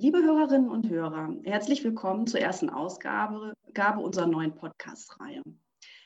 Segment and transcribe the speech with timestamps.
[0.00, 5.42] Liebe Hörerinnen und Hörer, herzlich willkommen zur ersten Ausgabe Gabe unserer neuen Podcast-Reihe.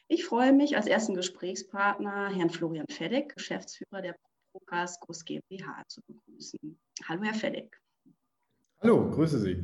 [0.09, 4.17] Ich freue mich, als ersten Gesprächspartner Herrn Florian Fedek, Geschäftsführer der
[4.51, 6.79] Procas Groß GmbH, zu begrüßen.
[7.07, 7.79] Hallo, Herr Fedek.
[8.81, 9.63] Hallo, grüße Sie.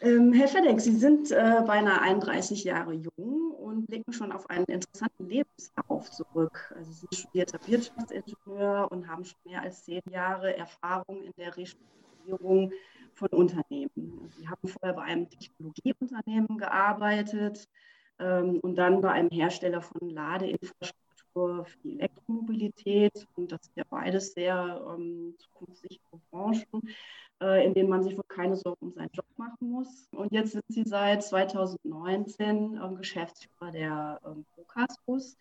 [0.00, 4.66] Ähm, Herr Fedek, Sie sind äh, beinahe 31 Jahre jung und blicken schon auf einen
[4.66, 6.72] interessanten Lebenslauf zurück.
[6.76, 11.56] Also Sie sind studierter Wirtschaftsingenieur und haben schon mehr als zehn Jahre Erfahrung in der
[11.56, 12.72] Restrukturierung
[13.20, 14.30] von Unternehmen.
[14.38, 17.68] Sie haben vorher bei einem Technologieunternehmen gearbeitet
[18.18, 23.26] ähm, und dann bei einem Hersteller von Ladeinfrastruktur für die Elektromobilität.
[23.36, 26.88] Und das sind ja beides sehr ähm, zukunftssichere Branchen,
[27.42, 30.08] äh, in denen man sich wohl keine Sorgen um seinen Job machen muss.
[30.12, 35.36] Und jetzt sind Sie seit 2019 ähm, Geschäftsführer der ähm, Procasbus.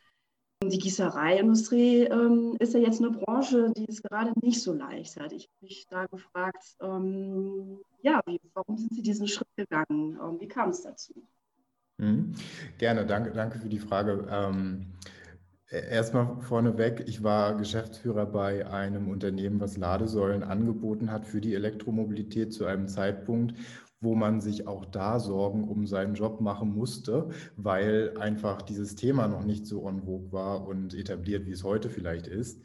[0.61, 5.31] Die Gießereiindustrie ähm, ist ja jetzt eine Branche, die es gerade nicht so leicht hat.
[5.31, 10.19] Ich habe mich da gefragt, ähm, ja, wie, warum sind Sie diesen Schritt gegangen?
[10.21, 11.13] Ähm, wie kam es dazu?
[11.97, 12.35] Mhm.
[12.77, 14.27] Gerne, danke, danke für die Frage.
[14.29, 14.87] Ähm,
[15.71, 22.51] Erstmal vorneweg, ich war Geschäftsführer bei einem Unternehmen, was Ladesäulen angeboten hat für die Elektromobilität
[22.51, 23.53] zu einem Zeitpunkt,
[24.01, 29.27] wo man sich auch da Sorgen um seinen Job machen musste, weil einfach dieses Thema
[29.27, 32.61] noch nicht so en vogue war und etabliert, wie es heute vielleicht ist.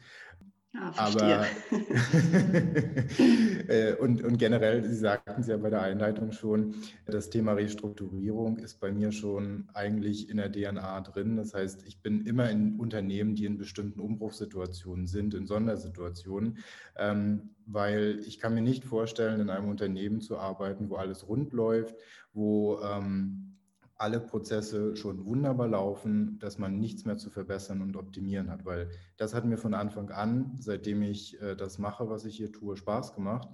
[0.77, 1.45] Ah, Aber
[3.67, 8.57] äh, und, und generell, Sie sagten es ja bei der Einleitung schon, das Thema Restrukturierung
[8.57, 11.37] ist bei mir schon eigentlich in der DNA drin.
[11.37, 16.57] Das heißt, ich bin immer in Unternehmen, die in bestimmten Umbruchssituationen sind, in Sondersituationen,
[16.97, 21.53] ähm, weil ich kann mir nicht vorstellen, in einem Unternehmen zu arbeiten, wo alles rund
[21.53, 21.95] läuft,
[22.33, 23.54] wo ähm,
[23.97, 28.89] alle Prozesse schon wunderbar laufen, dass man nichts mehr zu verbessern und optimieren hat, weil
[29.17, 32.75] das hat mir von Anfang an, seitdem ich äh, das mache, was ich hier tue,
[32.75, 33.47] Spaß gemacht.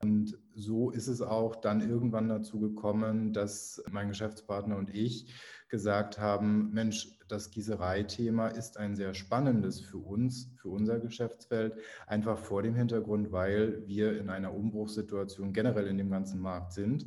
[0.00, 5.34] Und so ist es auch dann irgendwann dazu gekommen, dass mein Geschäftspartner und ich
[5.68, 11.74] gesagt haben, Mensch, das Gießereithema ist ein sehr spannendes für uns, für unser Geschäftsfeld,
[12.06, 17.06] einfach vor dem Hintergrund, weil wir in einer Umbruchssituation generell in dem ganzen Markt sind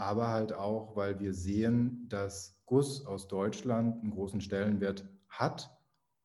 [0.00, 5.70] aber halt auch, weil wir sehen, dass Guss aus Deutschland einen großen Stellenwert hat,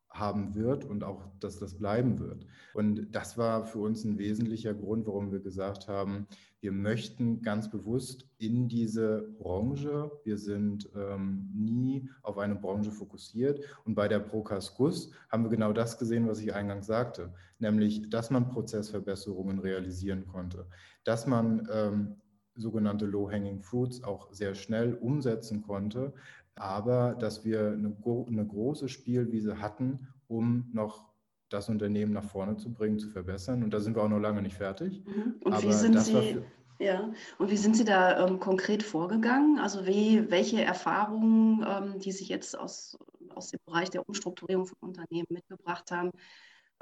[0.10, 2.46] haben wird und auch, dass das bleiben wird.
[2.74, 6.28] Und das war für uns ein wesentlicher Grund, warum wir gesagt haben,
[6.62, 13.60] wir möchten ganz bewusst in diese Branche, wir sind ähm, nie auf eine Branche fokussiert.
[13.84, 18.10] Und bei der Procas Guss haben wir genau das gesehen, was ich eingangs sagte, nämlich,
[18.10, 20.66] dass man Prozessverbesserungen realisieren konnte,
[21.04, 22.16] dass man ähm,
[22.56, 26.14] sogenannte Low-Hanging Fruits auch sehr schnell umsetzen konnte,
[26.56, 31.06] aber dass wir eine, eine große Spielwiese hatten, um noch
[31.50, 33.64] das Unternehmen nach vorne zu bringen, zu verbessern.
[33.64, 35.04] Und da sind wir auch noch lange nicht fertig.
[35.06, 35.36] Mhm.
[35.42, 36.42] Und wie sind Sie,
[36.80, 39.60] ja, und wie sind Sie da ähm, konkret vorgegangen?
[39.60, 42.98] Also wie, welche Erfahrungen, ähm, die sich jetzt aus,
[43.34, 46.12] aus dem Bereich der Umstrukturierung von Unternehmen mitgebracht haben,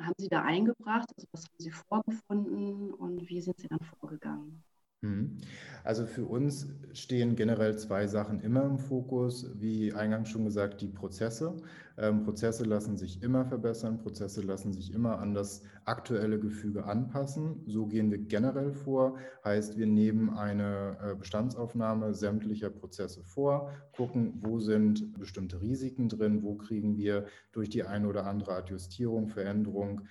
[0.01, 1.09] haben Sie da eingebracht?
[1.15, 4.63] Also was haben Sie vorgefunden und wie sind Sie dann vorgegangen?
[5.03, 5.37] Mhm.
[5.83, 9.51] Also für uns stehen generell zwei Sachen immer im Fokus.
[9.59, 11.57] Wie eingangs schon gesagt, die Prozesse.
[11.97, 17.63] Ähm, Prozesse lassen sich immer verbessern, Prozesse lassen sich immer an das aktuelle Gefüge anpassen.
[17.67, 19.17] So gehen wir generell vor.
[19.43, 26.43] Heißt, wir nehmen eine äh, Bestandsaufnahme sämtlicher Prozesse vor, gucken, wo sind bestimmte Risiken drin,
[26.43, 30.03] wo kriegen wir durch die eine oder andere Adjustierung, Veränderung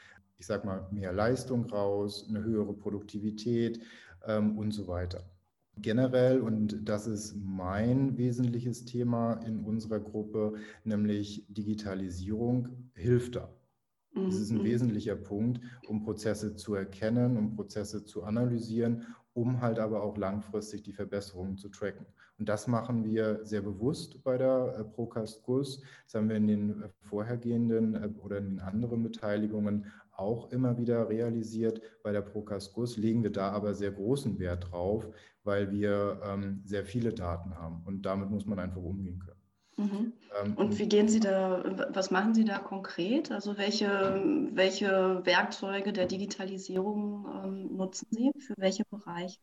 [0.42, 3.80] ich sage mal, mehr Leistung raus, eine höhere Produktivität,
[4.26, 5.24] ähm, und so weiter.
[5.78, 13.48] Generell, und das ist mein wesentliches Thema in unserer Gruppe, nämlich Digitalisierung hilft da.
[14.14, 14.64] Das ist ein mhm.
[14.64, 20.82] wesentlicher Punkt, um Prozesse zu erkennen, um Prozesse zu analysieren, um halt aber auch langfristig
[20.82, 22.04] die Verbesserungen zu tracken.
[22.38, 25.80] Und das machen wir sehr bewusst bei der äh, Procast-Kurs.
[26.04, 30.76] Das haben wir in den äh, vorhergehenden äh, oder in den anderen Beteiligungen auch immer
[30.78, 31.80] wieder realisiert.
[32.02, 35.08] Bei der Procascus legen wir da aber sehr großen Wert drauf,
[35.44, 39.42] weil wir ähm, sehr viele Daten haben und damit muss man einfach umgehen können.
[39.76, 40.12] Mhm.
[40.42, 43.30] Ähm, und wie gehen Sie da, was machen Sie da konkret?
[43.30, 43.88] Also welche,
[44.52, 49.38] welche Werkzeuge der Digitalisierung ähm, nutzen Sie für welche Bereiche?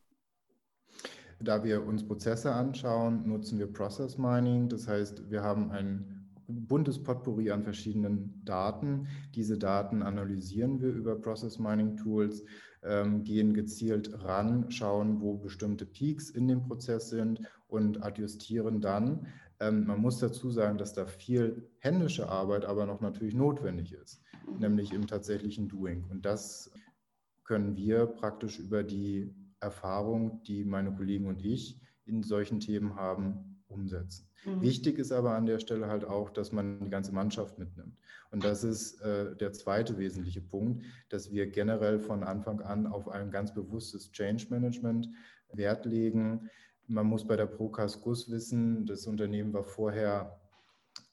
[1.42, 4.68] Da wir uns Prozesse anschauen, nutzen wir Process Mining.
[4.68, 6.19] Das heißt, wir haben ein
[6.50, 9.06] buntes Potpourri an verschiedenen Daten.
[9.34, 12.44] Diese Daten analysieren wir über Process Mining Tools,
[12.82, 19.26] ähm, gehen gezielt ran, schauen, wo bestimmte Peaks in dem Prozess sind und adjustieren dann.
[19.60, 24.22] Ähm, man muss dazu sagen, dass da viel händische Arbeit aber noch natürlich notwendig ist,
[24.58, 26.04] nämlich im tatsächlichen Doing.
[26.10, 26.70] Und das
[27.44, 33.49] können wir praktisch über die Erfahrung, die meine Kollegen und ich in solchen Themen haben,
[33.70, 34.26] umsetzen.
[34.44, 34.60] Mhm.
[34.62, 37.96] Wichtig ist aber an der Stelle halt auch, dass man die ganze Mannschaft mitnimmt.
[38.30, 43.08] Und das ist äh, der zweite wesentliche Punkt, dass wir generell von Anfang an auf
[43.08, 45.08] ein ganz bewusstes Change Management
[45.52, 46.48] Wert legen.
[46.86, 50.40] Man muss bei der Procas Gus wissen, das Unternehmen war vorher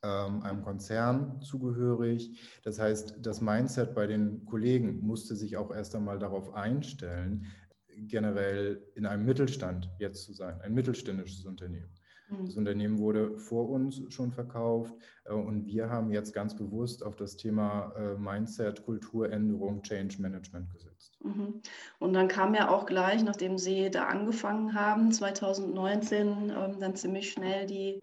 [0.03, 2.39] ähm, einem Konzern zugehörig.
[2.63, 7.47] Das heißt, das Mindset bei den Kollegen musste sich auch erst einmal darauf einstellen,
[7.87, 11.89] generell in einem Mittelstand jetzt zu sein, ein mittelständisches Unternehmen.
[12.29, 12.59] Das mhm.
[12.59, 14.93] Unternehmen wurde vor uns schon verkauft
[15.25, 20.69] äh, und wir haben jetzt ganz bewusst auf das Thema äh, Mindset, Kulturänderung, Change Management
[20.71, 21.17] gesetzt.
[21.23, 21.61] Mhm.
[21.99, 27.31] Und dann kam ja auch gleich, nachdem Sie da angefangen haben, 2019, ähm, dann ziemlich
[27.31, 28.01] schnell die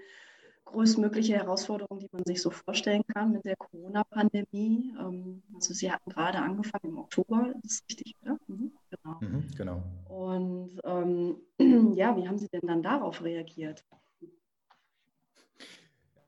[0.64, 4.94] größtmögliche Herausforderung, die man sich so vorstellen kann mit der Corona-Pandemie.
[4.98, 8.38] Ähm, also Sie hatten gerade angefangen im Oktober, das ist richtig, oder?
[8.46, 9.20] Mhm, genau.
[9.20, 9.82] Mhm, genau.
[10.08, 11.36] Und ähm,
[11.94, 13.84] ja, wie haben Sie denn dann darauf reagiert?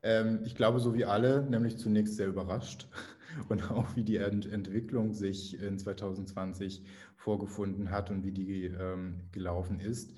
[0.07, 2.87] Ähm, ich glaube, so wie alle, nämlich zunächst sehr überrascht
[3.49, 6.85] und auch wie die Ent Entwicklung sich in 2020
[7.17, 10.13] vorgefunden hat und wie die ähm, gelaufen ist.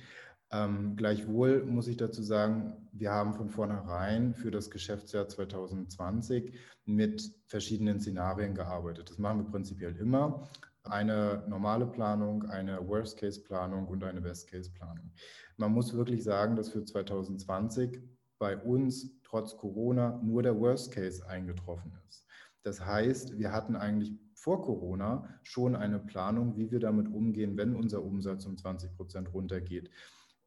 [0.51, 6.53] Ähm, gleichwohl muss ich dazu sagen, wir haben von vornherein für das Geschäftsjahr 2020
[6.85, 9.09] mit verschiedenen Szenarien gearbeitet.
[9.09, 10.47] Das machen wir prinzipiell immer.
[10.83, 15.11] Eine normale Planung, eine Worst-Case-Planung und eine Best-Case-Planung.
[15.57, 17.99] Man muss wirklich sagen, dass für 2020
[18.39, 22.25] bei uns trotz Corona nur der Worst Case eingetroffen ist.
[22.63, 27.75] Das heißt, wir hatten eigentlich vor Corona schon eine Planung, wie wir damit umgehen, wenn
[27.75, 29.89] unser Umsatz um 20 Prozent runtergeht.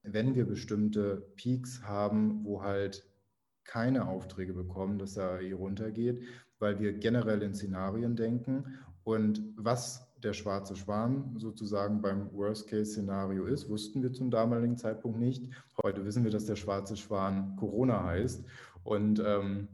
[0.03, 3.07] Wenn wir bestimmte Peaks haben, wo halt
[3.65, 6.23] keine Aufträge bekommen, dass da hier runtergeht,
[6.59, 8.79] weil wir generell in Szenarien denken.
[9.05, 15.53] Und was der schwarze Schwan sozusagen beim Worst-Case-Szenario ist, wussten wir zum damaligen Zeitpunkt nicht.
[15.83, 18.45] Heute wissen wir, dass der schwarze Schwan Corona heißt.
[18.85, 19.69] Und ähm,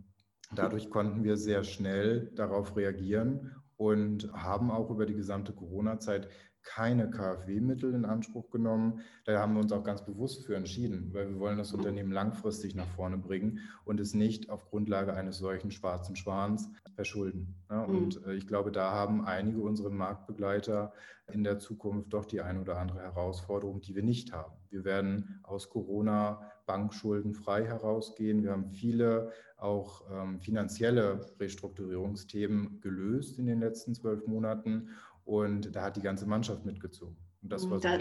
[0.55, 6.29] dadurch konnten wir sehr schnell darauf reagieren und haben auch über die gesamte Corona-Zeit
[6.69, 9.01] keine KfW-Mittel in Anspruch genommen.
[9.25, 12.75] Da haben wir uns auch ganz bewusst für entschieden, weil wir wollen das Unternehmen langfristig
[12.75, 17.55] nach vorne bringen und es nicht auf Grundlage eines solchen schwarzen Schwans verschulden.
[17.71, 17.85] Mhm.
[17.85, 20.93] und äh, ich glaube, da haben einige unserer Marktbegleiter
[21.33, 24.53] in der Zukunft doch die eine oder andere Herausforderung, die wir nicht haben.
[24.71, 28.45] Wir werden aus Corona bankschuldenfrei herausgehen.
[28.45, 34.91] Wir haben viele auch ähm, finanzielle Restrukturierungsthemen gelöst in den letzten zwölf Monaten
[35.25, 37.17] und da hat die ganze Mannschaft mitgezogen.
[37.43, 37.99] Und das war da,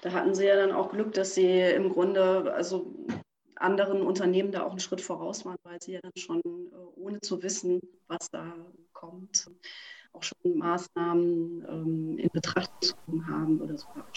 [0.00, 3.06] da hatten Sie ja dann auch Glück, dass Sie im Grunde, also
[3.56, 7.20] anderen Unternehmen da auch einen Schritt voraus waren, weil sie ja dann schon, äh, ohne
[7.20, 8.54] zu wissen, was da
[8.92, 9.50] kommt,
[10.12, 14.14] auch schon Maßnahmen ähm, in Betracht gezogen haben oder sogar auch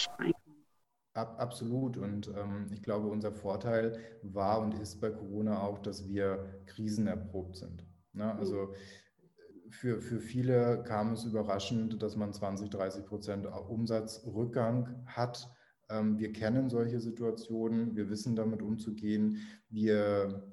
[1.19, 1.97] Ab, absolut.
[1.97, 7.57] Und ähm, ich glaube, unser Vorteil war und ist bei Corona auch, dass wir krisenerprobt
[7.57, 7.85] sind.
[8.13, 8.33] Ne?
[8.35, 8.75] Also mhm
[9.69, 15.49] für, für viele kam es überraschend, dass man 20, 30 Prozent Umsatzrückgang hat.
[15.89, 19.37] Ähm, wir kennen solche Situationen, wir wissen damit umzugehen.
[19.69, 20.43] Wir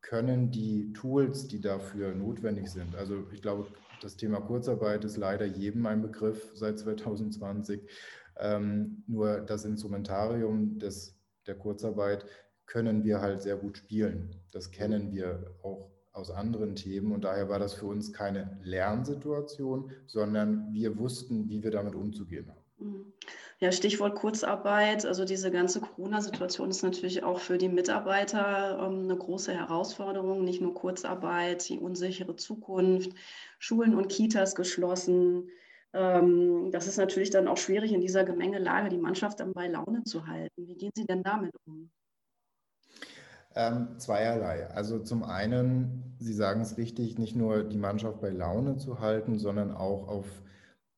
[0.00, 3.68] können die Tools, die dafür notwendig sind, also ich glaube,
[4.02, 7.80] das Thema Kurzarbeit ist leider jedem ein Begriff seit 2020.
[8.38, 11.16] Ähm, nur das Instrumentarium des,
[11.46, 12.26] der Kurzarbeit
[12.66, 14.34] können wir halt sehr gut spielen.
[14.50, 19.90] Das kennen wir auch aus anderen Themen und daher war das für uns keine Lernsituation,
[20.06, 22.64] sondern wir wussten, wie wir damit umzugehen haben.
[22.78, 23.12] Mhm.
[23.60, 25.06] Ja, Stichwort Kurzarbeit.
[25.06, 30.44] Also diese ganze Corona-Situation ist natürlich auch für die Mitarbeiter ähm, eine große Herausforderung.
[30.44, 33.12] Nicht nur Kurzarbeit, die unsichere Zukunft,
[33.58, 35.48] Schulen und Kitas geschlossen.
[35.94, 40.02] Ähm, das ist natürlich dann auch schwierig in dieser Gemengelage, die Mannschaft dann bei Laune
[40.02, 40.66] zu halten.
[40.66, 41.88] Wie gehen Sie denn damit um?
[43.54, 44.66] Ähm, zweierlei.
[44.70, 49.38] Also zum einen, Sie sagen es richtig, nicht nur die Mannschaft bei Laune zu halten,
[49.38, 50.26] sondern auch auf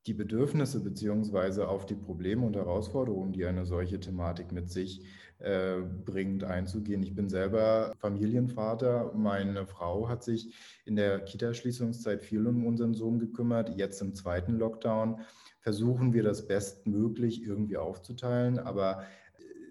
[0.06, 5.04] die Bedürfnisse beziehungsweise auf die Probleme und Herausforderungen, die eine solche Thematik mit sich
[5.38, 7.02] äh, bringt, einzugehen.
[7.02, 9.12] Ich bin selber Familienvater.
[9.14, 13.76] Meine Frau hat sich in der Kita-Schließungszeit viel um unseren Sohn gekümmert.
[13.76, 15.20] Jetzt im zweiten Lockdown
[15.60, 19.04] versuchen wir das bestmöglich irgendwie aufzuteilen, aber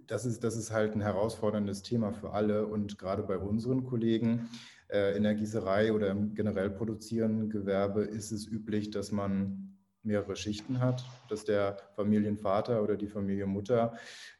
[0.07, 4.49] das ist, das ist halt ein herausforderndes Thema für alle und gerade bei unseren Kollegen
[4.89, 9.74] äh, in der Gießerei oder im generell produzierenden Gewerbe ist es üblich, dass man
[10.05, 13.93] mehrere Schichten hat, dass der Familienvater oder die Familienmutter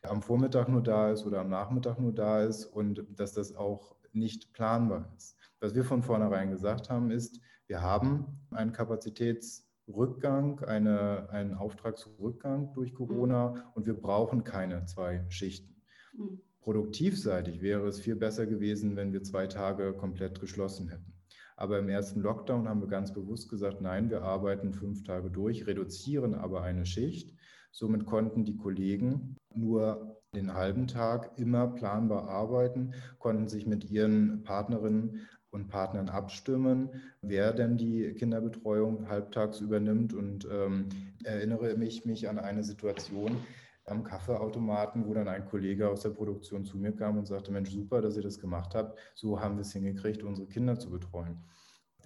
[0.03, 3.95] am Vormittag nur da ist oder am Nachmittag nur da ist und dass das auch
[4.13, 5.38] nicht planbar ist.
[5.60, 12.74] Was wir von vornherein gesagt haben, ist, wir haben ein Kapazitäts Rückgang, eine, einen Auftragsrückgang
[12.74, 15.81] durch Corona und wir brauchen keine zwei Schichten.
[16.13, 16.41] Mhm.
[16.62, 21.14] Produktivseitig wäre es viel besser gewesen, wenn wir zwei Tage komplett geschlossen hätten.
[21.55, 25.67] Aber im ersten Lockdown haben wir ganz bewusst gesagt, nein, wir arbeiten fünf Tage durch,
[25.67, 27.33] reduzieren aber eine Schicht.
[27.71, 34.43] Somit konnten die Kollegen nur den halben Tag immer planbar arbeiten, konnten sich mit ihren
[34.43, 36.89] Partnerinnen und Partnern abstimmen,
[37.21, 40.13] wer denn die Kinderbetreuung halbtags übernimmt.
[40.13, 40.89] Und ähm,
[41.24, 43.38] erinnere mich, mich an eine Situation
[43.85, 47.71] am Kaffeeautomaten, wo dann ein Kollege aus der Produktion zu mir kam und sagte, Mensch,
[47.71, 48.97] super, dass ihr das gemacht habt.
[49.13, 51.43] So haben wir es hingekriegt, unsere Kinder zu betreuen.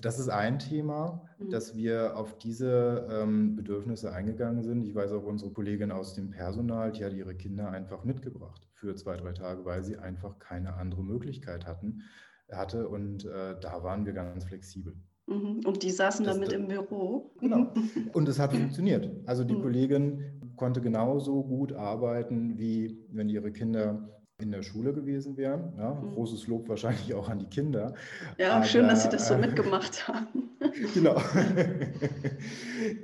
[0.01, 1.49] Das ist ein Thema, mhm.
[1.49, 4.83] dass wir auf diese ähm, Bedürfnisse eingegangen sind.
[4.83, 8.95] Ich weiß auch, unsere Kollegin aus dem Personal, die hat ihre Kinder einfach mitgebracht für
[8.95, 12.03] zwei, drei Tage, weil sie einfach keine andere Möglichkeit hatten,
[12.49, 12.87] hatte.
[12.87, 14.95] Und äh, da waren wir ganz flexibel.
[15.29, 15.61] Mhm.
[15.65, 17.31] Und die saßen das, damit im Büro.
[17.39, 17.71] Genau.
[18.13, 19.09] Und es hat funktioniert.
[19.25, 19.61] Also die mhm.
[19.61, 20.23] Kollegin
[20.55, 24.09] konnte genauso gut arbeiten, wie wenn ihre Kinder
[24.39, 25.73] in der Schule gewesen wären.
[25.77, 26.13] Ja, mhm.
[26.13, 27.93] großes Lob wahrscheinlich auch an die Kinder.
[28.37, 30.49] Ja, Aber, schön, dass Sie das so mitgemacht haben.
[30.93, 31.21] genau.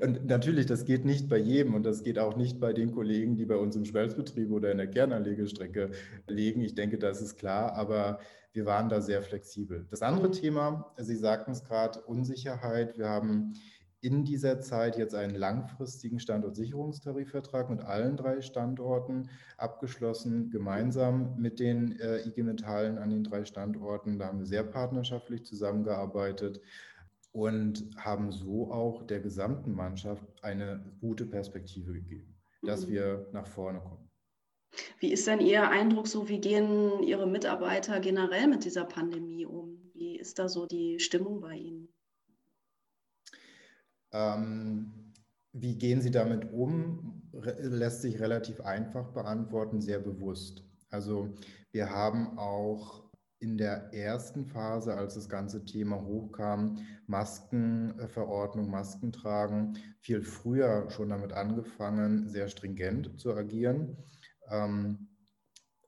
[0.01, 3.36] und natürlich, das geht nicht bei jedem und das geht auch nicht bei den Kollegen,
[3.36, 5.92] die bei uns im Schmelzbetrieb oder in der Kernanlegestrecke
[6.27, 6.62] legen.
[6.62, 8.20] Ich denke, das ist klar, aber
[8.54, 9.86] wir waren da sehr flexibel.
[9.89, 10.34] Das andere mhm.
[10.34, 12.98] Thema, Sie sagten es gerade, Unsicherheit.
[12.98, 13.54] Wir haben
[14.06, 22.00] in dieser Zeit jetzt einen langfristigen Standortsicherungstarifvertrag mit allen drei Standorten abgeschlossen, gemeinsam mit den
[22.00, 24.20] äh, IG Metallen an den drei Standorten.
[24.20, 26.62] Da haben wir sehr partnerschaftlich zusammengearbeitet
[27.32, 32.92] und haben so auch der gesamten Mannschaft eine gute Perspektive gegeben, dass mhm.
[32.92, 34.08] wir nach vorne kommen.
[35.00, 36.30] Wie ist denn Ihr Eindruck so?
[36.30, 39.80] Wie gehen Ihre Mitarbeiter generell mit dieser Pandemie um?
[39.96, 41.95] Wie ist da so die Stimmung bei Ihnen?
[44.16, 45.14] Ähm,
[45.52, 47.22] wie gehen Sie damit um?
[47.60, 50.64] lässt sich relativ einfach beantworten, sehr bewusst.
[50.90, 51.34] Also
[51.72, 53.04] wir haben auch
[53.40, 61.10] in der ersten Phase, als das ganze Thema hochkam, Maskenverordnung, Masken tragen, viel früher schon
[61.10, 63.98] damit angefangen, sehr stringent zu agieren.
[64.50, 65.10] Ähm,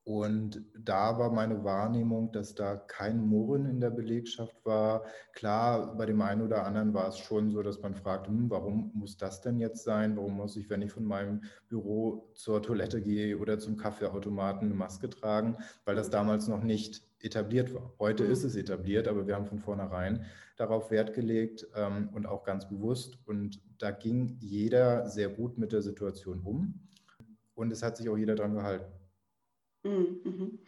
[0.08, 5.04] und da war meine Wahrnehmung, dass da kein Murren in der Belegschaft war.
[5.34, 8.90] Klar, bei dem einen oder anderen war es schon so, dass man fragt, hm, warum
[8.94, 10.16] muss das denn jetzt sein?
[10.16, 14.76] Warum muss ich, wenn ich von meinem Büro zur Toilette gehe oder zum Kaffeeautomaten, eine
[14.76, 15.58] Maske tragen?
[15.84, 17.92] Weil das damals noch nicht etabliert war.
[18.00, 20.24] Heute ist es etabliert, aber wir haben von vornherein
[20.56, 23.20] darauf Wert gelegt ähm, und auch ganz bewusst.
[23.26, 26.80] Und da ging jeder sehr gut mit der Situation um.
[27.56, 28.86] Und es hat sich auch jeder daran gehalten.
[29.88, 30.60] Mhm, mhm.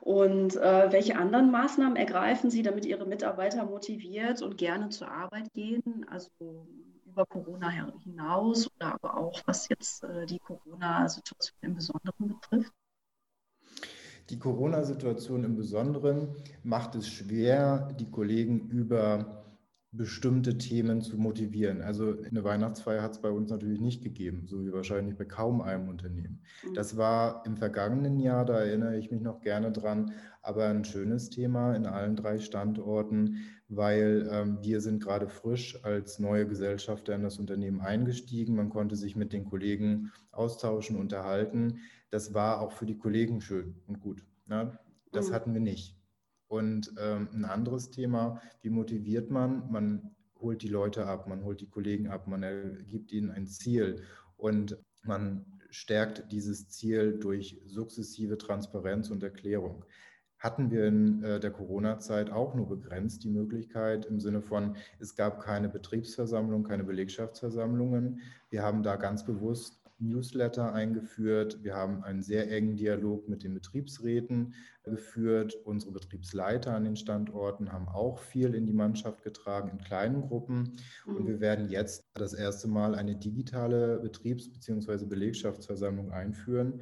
[0.00, 5.52] Und äh, welche anderen Maßnahmen ergreifen Sie, damit Ihre Mitarbeiter motiviert und gerne zur Arbeit
[5.52, 6.06] gehen?
[6.08, 6.30] Also
[7.04, 7.70] über Corona
[8.04, 12.72] hinaus oder aber auch was jetzt äh, die Corona-Situation im Besonderen betrifft?
[14.30, 19.42] Die Corona-Situation im Besonderen macht es schwer, die Kollegen über
[19.92, 21.82] bestimmte Themen zu motivieren.
[21.82, 25.60] Also eine Weihnachtsfeier hat es bei uns natürlich nicht gegeben, so wie wahrscheinlich bei kaum
[25.60, 26.42] einem Unternehmen.
[26.64, 26.74] Mhm.
[26.74, 31.28] Das war im vergangenen Jahr, da erinnere ich mich noch gerne dran, aber ein schönes
[31.28, 37.22] Thema in allen drei Standorten, weil ähm, wir sind gerade frisch als neue Gesellschafter in
[37.22, 38.54] das Unternehmen eingestiegen.
[38.54, 41.80] Man konnte sich mit den Kollegen austauschen, unterhalten.
[42.10, 44.24] Das war auch für die Kollegen schön und gut.
[44.46, 44.78] Ne?
[45.10, 45.34] Das mhm.
[45.34, 45.99] hatten wir nicht.
[46.50, 49.70] Und ähm, ein anderes Thema, wie motiviert man?
[49.70, 52.42] Man holt die Leute ab, man holt die Kollegen ab, man
[52.88, 54.02] gibt ihnen ein Ziel
[54.36, 59.84] und man stärkt dieses Ziel durch sukzessive Transparenz und Erklärung.
[60.40, 65.14] Hatten wir in äh, der Corona-Zeit auch nur begrenzt die Möglichkeit im Sinne von, es
[65.14, 68.22] gab keine Betriebsversammlung, keine Belegschaftsversammlungen.
[68.48, 71.62] Wir haben da ganz bewusst Newsletter eingeführt.
[71.62, 75.54] Wir haben einen sehr engen Dialog mit den Betriebsräten geführt.
[75.64, 80.72] Unsere Betriebsleiter an den Standorten haben auch viel in die Mannschaft getragen, in kleinen Gruppen.
[81.06, 81.40] Und wir mhm.
[81.40, 85.04] werden jetzt das erste Mal eine digitale Betriebs- bzw.
[85.06, 86.80] Belegschaftsversammlung einführen.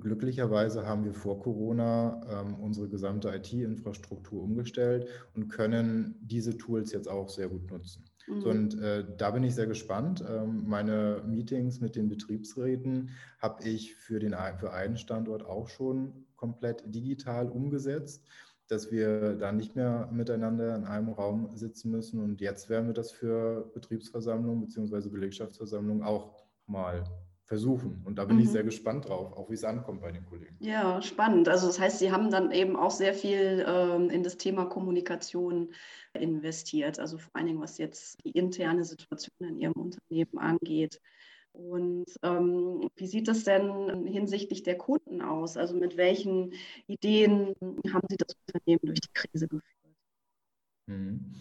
[0.00, 7.08] Glücklicherweise haben wir vor Corona ähm, unsere gesamte IT-Infrastruktur umgestellt und können diese Tools jetzt
[7.08, 8.04] auch sehr gut nutzen.
[8.26, 8.42] Mhm.
[8.42, 10.24] Und äh, da bin ich sehr gespannt.
[10.28, 16.26] Ähm, meine Meetings mit den Betriebsräten habe ich für, den, für einen Standort auch schon
[16.36, 18.26] komplett digital umgesetzt,
[18.68, 22.20] dass wir da nicht mehr miteinander in einem Raum sitzen müssen.
[22.20, 25.08] Und jetzt werden wir das für Betriebsversammlungen bzw.
[25.08, 27.04] Belegschaftsversammlungen auch mal
[27.44, 28.02] versuchen.
[28.04, 28.42] Und da bin mhm.
[28.44, 30.56] ich sehr gespannt drauf, auch wie es ankommt bei den Kollegen.
[30.60, 31.48] Ja, spannend.
[31.48, 35.74] Also das heißt, Sie haben dann eben auch sehr viel ähm, in das Thema Kommunikation
[36.14, 41.00] investiert, also vor allen Dingen, was jetzt die interne Situation in Ihrem Unternehmen angeht.
[41.52, 45.58] Und ähm, wie sieht das denn hinsichtlich der Kunden aus?
[45.58, 46.54] Also mit welchen
[46.86, 47.54] Ideen
[47.92, 49.64] haben Sie das Unternehmen durch die Krise geführt?
[50.86, 51.34] Mhm.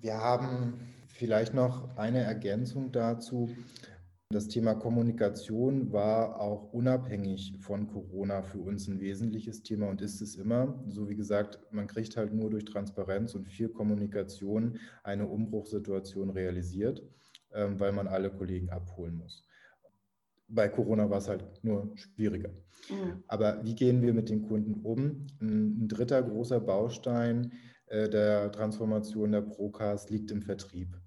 [0.00, 3.54] Wir haben vielleicht noch eine Ergänzung dazu.
[4.32, 10.22] Das Thema Kommunikation war auch unabhängig von Corona für uns ein wesentliches Thema und ist
[10.22, 10.82] es immer.
[10.88, 17.02] So wie gesagt, man kriegt halt nur durch Transparenz und viel Kommunikation eine Umbruchssituation realisiert,
[17.52, 19.46] ähm, weil man alle Kollegen abholen muss.
[20.48, 22.54] Bei Corona war es halt nur schwieriger.
[22.88, 23.22] Mhm.
[23.28, 25.26] Aber wie gehen wir mit den Kunden um?
[25.42, 27.52] Ein dritter großer Baustein
[27.88, 31.01] äh, der Transformation der Procast liegt im Vertrieb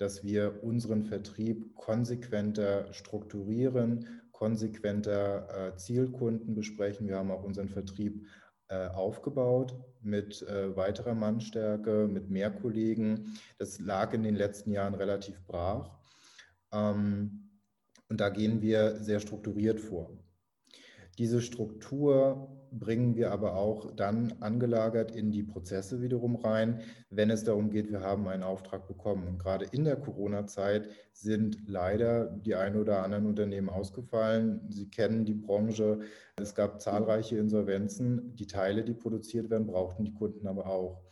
[0.00, 7.06] dass wir unseren Vertrieb konsequenter strukturieren, konsequenter äh, Zielkunden besprechen.
[7.06, 8.26] Wir haben auch unseren Vertrieb
[8.68, 13.38] äh, aufgebaut mit äh, weiterer Mannstärke, mit mehr Kollegen.
[13.58, 15.98] Das lag in den letzten Jahren relativ brach.
[16.72, 17.50] Ähm,
[18.08, 20.19] und da gehen wir sehr strukturiert vor.
[21.18, 27.44] Diese Struktur bringen wir aber auch dann angelagert in die Prozesse wiederum rein, wenn es
[27.44, 29.26] darum geht, wir haben einen Auftrag bekommen.
[29.26, 34.60] Und gerade in der Corona-Zeit sind leider die ein oder anderen Unternehmen ausgefallen.
[34.68, 36.00] Sie kennen die Branche.
[36.36, 38.34] Es gab zahlreiche Insolvenzen.
[38.36, 41.02] Die Teile, die produziert werden, brauchten die Kunden aber auch.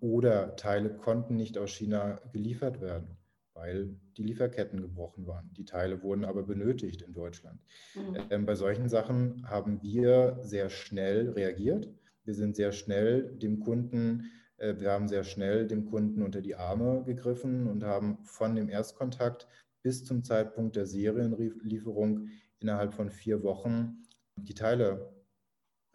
[0.00, 3.19] Oder Teile konnten nicht aus China geliefert werden
[3.54, 5.50] weil die Lieferketten gebrochen waren.
[5.54, 7.60] Die Teile wurden aber benötigt in Deutschland.
[7.94, 8.16] Mhm.
[8.30, 11.88] Ähm, bei solchen Sachen haben wir sehr schnell reagiert.
[12.24, 16.54] Wir sind sehr schnell dem Kunden, äh, wir haben sehr schnell dem Kunden unter die
[16.54, 19.48] Arme gegriffen und haben von dem Erstkontakt
[19.82, 22.28] bis zum Zeitpunkt der Serienlieferung
[22.60, 24.02] innerhalb von vier Wochen
[24.36, 25.12] die Teile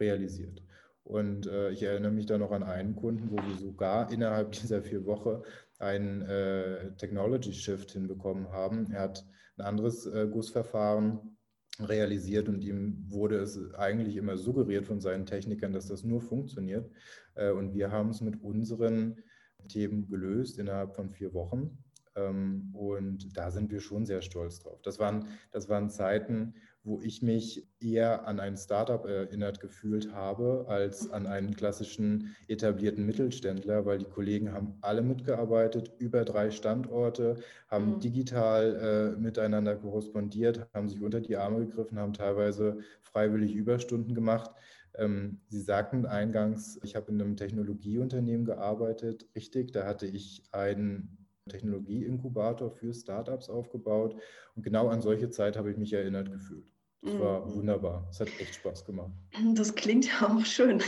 [0.00, 0.62] realisiert.
[1.04, 4.82] Und äh, ich erinnere mich da noch an einen Kunden, wo wir sogar innerhalb dieser
[4.82, 5.42] vier Wochen
[5.78, 8.90] einen äh, Technology Shift hinbekommen haben.
[8.92, 9.26] Er hat
[9.58, 11.36] ein anderes äh, Gussverfahren
[11.78, 16.90] realisiert und ihm wurde es eigentlich immer suggeriert von seinen Technikern, dass das nur funktioniert.
[17.34, 19.22] Äh, und wir haben es mit unseren
[19.68, 21.78] Themen gelöst innerhalb von vier Wochen.
[22.14, 24.80] Ähm, und da sind wir schon sehr stolz drauf.
[24.82, 26.54] Das waren, das waren Zeiten,
[26.86, 33.04] wo ich mich eher an ein Startup erinnert gefühlt habe, als an einen klassischen etablierten
[33.04, 38.00] Mittelständler, weil die Kollegen haben alle mitgearbeitet, über drei Standorte, haben mhm.
[38.00, 44.52] digital äh, miteinander korrespondiert, haben sich unter die Arme gegriffen, haben teilweise freiwillig Überstunden gemacht.
[44.94, 49.26] Ähm, Sie sagten eingangs, ich habe in einem Technologieunternehmen gearbeitet.
[49.34, 54.14] Richtig, da hatte ich einen Technologieinkubator für Startups aufgebaut.
[54.54, 56.75] Und genau an solche Zeit habe ich mich erinnert gefühlt.
[57.06, 57.54] Das war mhm.
[57.54, 58.04] wunderbar.
[58.10, 59.12] Es hat echt Spaß gemacht.
[59.54, 60.82] Das klingt ja auch schön.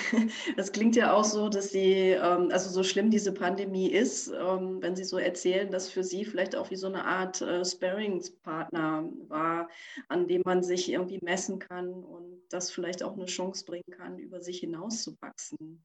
[0.57, 4.83] Das klingt ja auch so, dass Sie, ähm, also so schlimm diese Pandemie ist, ähm,
[4.83, 9.09] wenn Sie so erzählen, dass für Sie vielleicht auch wie so eine Art äh, Sparingspartner
[9.29, 9.69] war,
[10.09, 14.19] an dem man sich irgendwie messen kann und das vielleicht auch eine Chance bringen kann,
[14.19, 15.81] über sich hinauszuwachsen.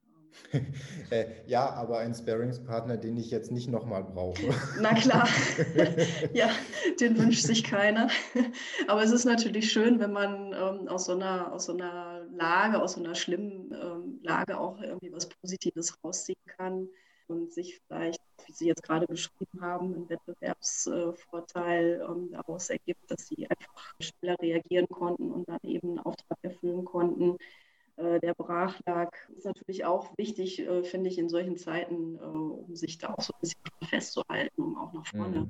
[1.10, 4.41] Äh, ja, aber ein Sparingspartner, den ich jetzt nicht nochmal brauche.
[4.82, 5.28] Na klar,
[6.34, 6.50] ja,
[7.00, 8.10] den wünscht sich keiner.
[8.88, 12.82] Aber es ist natürlich schön, wenn man ähm, aus, so einer, aus so einer Lage,
[12.82, 16.88] aus so einer schlimmen ähm, Lage auch irgendwie was Positives rausziehen kann
[17.28, 23.28] und sich vielleicht, wie Sie jetzt gerade beschrieben haben, ein Wettbewerbsvorteil ähm, daraus ergibt, dass
[23.28, 27.38] Sie einfach schneller reagieren konnten und dann eben einen Auftrag erfüllen konnten
[27.97, 32.75] der brach lag, ist natürlich auch wichtig, äh, finde ich, in solchen Zeiten, äh, um
[32.75, 35.49] sich da auch so ein bisschen festzuhalten, um auch nach vorne mhm.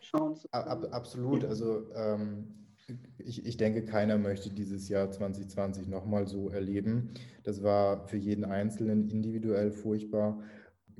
[0.00, 0.68] schauen zu können.
[0.68, 1.44] Ab, absolut.
[1.44, 2.62] Also ähm,
[3.18, 7.10] ich, ich denke, keiner möchte dieses Jahr 2020 nochmal so erleben.
[7.42, 10.42] Das war für jeden Einzelnen individuell furchtbar.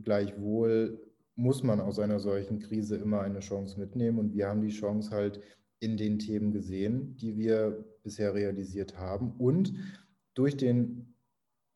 [0.02, 1.00] Gleichwohl
[1.34, 4.18] muss man aus einer solchen Krise immer eine Chance mitnehmen.
[4.18, 5.40] Und wir haben die Chance halt
[5.80, 9.32] in den Themen gesehen, die wir bisher realisiert haben.
[9.38, 9.74] Und
[10.34, 11.14] durch den,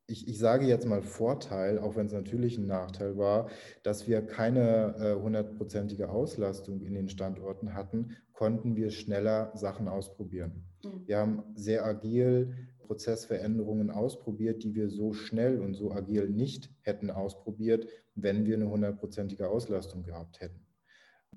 [0.07, 3.49] ich, ich sage jetzt mal Vorteil, auch wenn es natürlich ein Nachteil war,
[3.83, 9.89] dass wir keine äh, hundertprozentige äh, Auslastung in den Standorten hatten, konnten wir schneller Sachen
[9.89, 10.65] ausprobieren.
[10.85, 11.07] Mhm.
[11.07, 12.55] Wir haben sehr agil
[12.87, 18.71] Prozessveränderungen ausprobiert, die wir so schnell und so agil nicht hätten ausprobiert, wenn wir eine
[18.71, 20.65] hundertprozentige Auslastung gehabt hätten.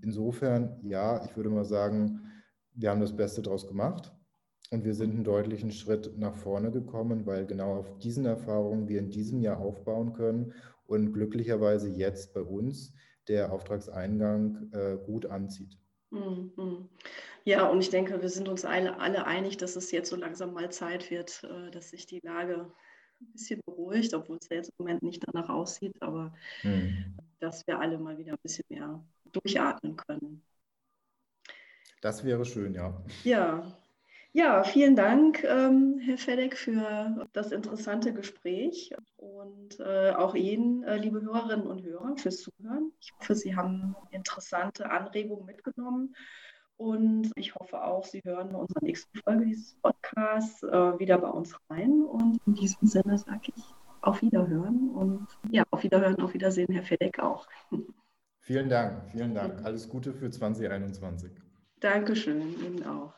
[0.01, 2.21] Insofern, ja, ich würde mal sagen,
[2.73, 4.13] wir haben das Beste daraus gemacht.
[4.71, 8.99] Und wir sind einen deutlichen Schritt nach vorne gekommen, weil genau auf diesen Erfahrungen wir
[8.99, 10.53] in diesem Jahr aufbauen können
[10.85, 12.93] und glücklicherweise jetzt bei uns
[13.27, 15.77] der Auftragseingang äh, gut anzieht.
[16.11, 16.89] Mhm.
[17.45, 20.53] Ja, und ich denke, wir sind uns alle, alle einig, dass es jetzt so langsam
[20.53, 22.71] mal Zeit wird, äh, dass sich die Lage
[23.21, 27.17] ein bisschen beruhigt, obwohl es ja jetzt im Moment nicht danach aussieht, aber mhm.
[27.39, 30.43] dass wir alle mal wieder ein bisschen mehr durchatmen können.
[32.01, 33.03] Das wäre schön, ja.
[33.23, 33.77] Ja,
[34.31, 40.97] ja, vielen Dank, ähm, Herr Fedek, für das interessante Gespräch und äh, auch Ihnen, äh,
[40.97, 42.91] liebe Hörerinnen und Hörer, fürs Zuhören.
[42.99, 46.15] Ich hoffe, Sie haben interessante Anregungen mitgenommen
[46.77, 51.27] und ich hoffe auch, Sie hören bei unserer nächsten Folge dieses Podcasts äh, wieder bei
[51.27, 52.03] uns rein.
[52.03, 53.63] Und in diesem Sinne sage ich
[54.01, 57.47] auf Wiederhören und ja, auf Wiederhören, auf Wiedersehen, Herr Fedek auch.
[58.39, 59.65] Vielen Dank, vielen Dank.
[59.65, 61.31] Alles Gute für 2021.
[61.81, 63.13] Dankeschön, Ihnen auch.